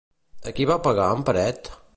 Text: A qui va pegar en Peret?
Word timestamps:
A 0.51 0.53
qui 0.59 0.65
va 0.71 0.79
pegar 0.89 1.11
en 1.19 1.23
Peret? 1.29 1.75